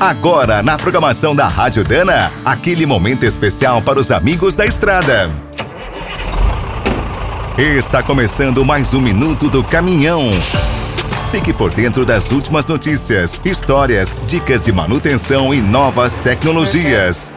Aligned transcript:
Agora, 0.00 0.62
na 0.62 0.78
programação 0.78 1.36
da 1.36 1.46
Rádio 1.46 1.84
Dana, 1.84 2.32
aquele 2.42 2.86
momento 2.86 3.26
especial 3.26 3.82
para 3.82 4.00
os 4.00 4.10
amigos 4.10 4.54
da 4.54 4.64
estrada. 4.64 5.30
Está 7.58 8.02
começando 8.02 8.64
mais 8.64 8.94
um 8.94 9.00
Minuto 9.02 9.50
do 9.50 9.62
Caminhão. 9.62 10.30
Fique 11.30 11.52
por 11.52 11.70
dentro 11.70 12.06
das 12.06 12.32
últimas 12.32 12.66
notícias, 12.66 13.38
histórias, 13.44 14.18
dicas 14.26 14.62
de 14.62 14.72
manutenção 14.72 15.52
e 15.52 15.60
novas 15.60 16.16
tecnologias. 16.16 17.30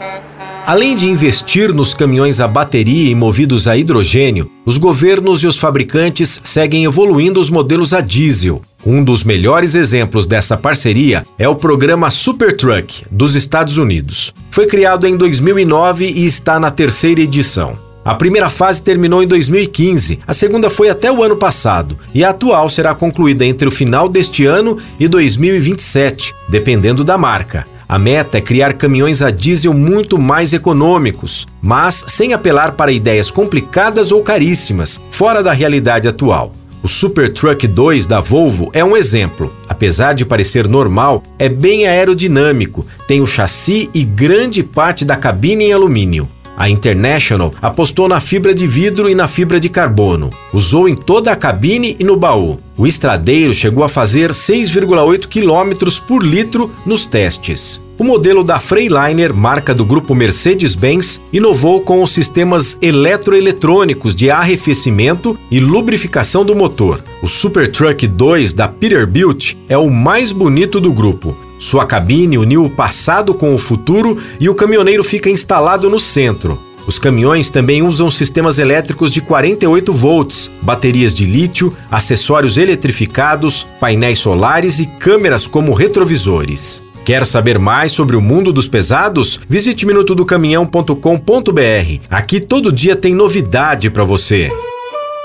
Além 0.66 0.96
de 0.96 1.10
investir 1.10 1.74
nos 1.74 1.94
caminhões 1.94 2.40
a 2.40 2.48
bateria 2.48 3.12
e 3.12 3.14
movidos 3.14 3.68
a 3.68 3.76
hidrogênio, 3.76 4.50
os 4.66 4.78
governos 4.78 5.44
e 5.44 5.48
os 5.48 5.58
fabricantes 5.58 6.40
seguem 6.46 6.86
evoluindo 6.86 7.42
os 7.42 7.50
modelos 7.50 7.94
a 7.94 8.00
diesel. 8.00 8.62
Um 8.86 9.02
dos 9.02 9.24
melhores 9.24 9.76
exemplos 9.76 10.28
dessa 10.28 10.58
parceria 10.58 11.26
é 11.40 11.48
o 11.48 11.56
programa 11.56 12.12
Supertruck 12.12 13.06
dos 13.10 13.34
Estados 13.34 13.78
Unidos. 13.78 14.34
Foi 14.52 14.66
criado 14.68 15.08
em 15.08 15.16
2009 15.16 16.06
e 16.06 16.26
está 16.26 16.60
na 16.60 16.70
terceira 16.70 17.22
edição. 17.22 17.80
A 18.04 18.14
primeira 18.14 18.50
fase 18.50 18.84
terminou 18.84 19.24
em 19.24 19.28
2015, 19.28 20.20
a 20.28 20.34
segunda 20.34 20.70
foi 20.70 20.90
até 20.90 21.10
o 21.10 21.24
ano 21.24 21.38
passado 21.38 21.98
e 22.14 22.26
a 22.26 22.32
atual 22.32 22.70
será 22.70 22.94
concluída 22.94 23.46
entre 23.46 23.66
o 23.66 23.72
final 23.72 24.10
deste 24.10 24.46
ano 24.46 24.78
e 25.00 25.08
2027, 25.08 26.36
dependendo 26.50 27.06
da 27.06 27.18
marca. 27.18 27.66
A 27.88 27.98
meta 27.98 28.38
é 28.38 28.42
criar 28.42 28.74
caminhões 28.74 29.22
a 29.22 29.32
diesel 29.32 29.74
muito 29.74 30.20
mais 30.20 30.54
econômicos, 30.54 31.48
mas 31.62 32.04
sem 32.10 32.34
apelar 32.34 32.74
para 32.74 32.92
ideias 32.92 33.32
complicadas 33.32 34.12
ou 34.12 34.22
caríssimas, 34.22 35.00
fora 35.10 35.42
da 35.42 35.54
realidade 35.54 36.06
atual. 36.10 36.52
O 36.84 36.88
Super 36.90 37.30
Truck 37.30 37.66
2 37.66 38.06
da 38.06 38.20
Volvo 38.20 38.70
é 38.74 38.84
um 38.84 38.98
exemplo. 38.98 39.56
Apesar 39.70 40.12
de 40.12 40.26
parecer 40.26 40.68
normal, 40.68 41.24
é 41.40 41.48
bem 41.48 41.88
aerodinâmico, 41.88 42.86
tem 43.08 43.22
o 43.22 43.26
chassi 43.26 43.90
e 43.94 44.04
grande 44.04 44.62
parte 44.62 45.06
da 45.06 45.16
cabine 45.16 45.64
em 45.64 45.72
alumínio. 45.72 46.28
A 46.58 46.70
International 46.70 47.54
apostou 47.62 48.10
na 48.10 48.20
fibra 48.20 48.54
de 48.54 48.68
vidro 48.68 49.10
e 49.10 49.16
na 49.16 49.30
fibra 49.30 49.62
de 49.62 49.70
carbono. 49.70 50.30
Usou 50.52 50.90
em 50.90 50.94
toda 50.94 51.32
a 51.32 51.38
cabine 51.38 51.96
e 51.98 52.04
no 52.04 52.18
baú. 52.18 52.60
O 52.76 52.86
estradeiro 52.86 53.54
chegou 53.54 53.86
a 53.86 53.90
fazer 53.90 54.32
6,8 54.32 55.28
km 55.28 55.90
por 56.06 56.22
litro 56.22 56.70
nos 56.86 57.06
testes. 57.06 57.82
O 57.96 58.04
modelo 58.04 58.44
da 58.44 58.60
Freightliner, 58.60 59.32
marca 59.32 59.72
do 59.72 59.86
grupo 59.86 60.16
Mercedes-Benz, 60.16 61.22
inovou 61.32 61.82
com 61.82 62.02
os 62.02 62.12
sistemas 62.12 62.76
eletroeletrônicos 62.82 64.16
de 64.16 64.32
arrefecimento 64.32 65.38
e 65.52 65.60
lubrificação 65.60 66.44
do 66.44 66.56
motor. 66.56 67.04
O 67.22 67.28
Super 67.28 67.70
Truck 67.70 68.08
2 68.08 68.56
da 68.56 68.68
Peterbilt 68.68 69.54
é 69.70 69.78
o 69.78 69.92
mais 69.92 70.32
bonito 70.32 70.82
do 70.82 70.92
grupo. 70.92 71.38
Sua 71.60 71.86
cabine 71.86 72.36
uniu 72.36 72.66
o 72.66 72.70
passado 72.70 73.32
com 73.32 73.54
o 73.54 73.60
futuro 73.60 74.18
e 74.40 74.50
o 74.50 74.56
caminhoneiro 74.56 75.04
fica 75.04 75.30
instalado 75.30 75.88
no 75.88 76.00
centro. 76.00 76.60
Os 76.88 76.98
caminhões 76.98 77.52
também 77.52 77.84
usam 77.84 78.10
sistemas 78.10 78.58
elétricos 78.58 79.12
de 79.12 79.22
48 79.22 79.94
volts, 79.94 80.52
baterias 80.64 81.14
de 81.14 81.26
lítio, 81.26 81.74
acessórios 81.92 82.58
eletrificados, 82.58 83.68
painéis 83.80 84.18
solares 84.18 84.80
e 84.80 84.88
câmeras 84.88 85.46
como 85.46 85.74
retrovisores. 85.74 86.84
Quer 87.06 87.26
saber 87.26 87.60
mais 87.60 87.92
sobre 87.92 88.16
o 88.16 88.22
mundo 88.22 88.54
dos 88.54 88.68
pesados? 88.68 89.40
Visite 89.48 89.86
minutodocaminhão.com.br. 89.86 92.00
Aqui 92.10 92.40
todo 92.40 92.72
dia 92.72 92.96
tem 92.96 93.14
novidade 93.14 93.90
para 93.90 94.06
você. 94.06 94.50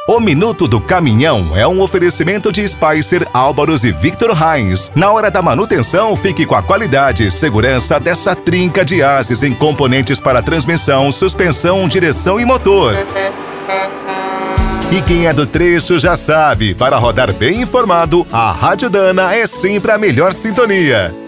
O 0.08 0.18
Minuto 0.18 0.66
do 0.66 0.80
Caminhão 0.80 1.54
é 1.54 1.68
um 1.68 1.82
oferecimento 1.82 2.50
de 2.50 2.66
Spicer, 2.66 3.28
Álvaros 3.32 3.84
e 3.84 3.92
Victor 3.92 4.30
Heinz. 4.30 4.90
Na 4.96 5.12
hora 5.12 5.30
da 5.30 5.42
manutenção, 5.42 6.16
fique 6.16 6.46
com 6.46 6.54
a 6.54 6.62
qualidade 6.62 7.26
e 7.26 7.30
segurança 7.30 8.00
dessa 8.00 8.34
trinca 8.34 8.84
de 8.84 9.02
ases 9.02 9.42
em 9.42 9.54
componentes 9.54 10.18
para 10.18 10.42
transmissão, 10.42 11.12
suspensão, 11.12 11.86
direção 11.86 12.40
e 12.40 12.44
motor. 12.44 12.94
E 14.90 15.02
quem 15.02 15.26
é 15.26 15.32
do 15.32 15.46
trecho 15.46 15.98
já 15.98 16.16
sabe, 16.16 16.74
para 16.74 16.96
rodar 16.96 17.32
bem 17.34 17.60
informado, 17.60 18.26
a 18.32 18.50
Rádio 18.50 18.88
Dana 18.88 19.34
é 19.34 19.46
sempre 19.46 19.92
a 19.92 19.98
melhor 19.98 20.32
sintonia. 20.32 21.27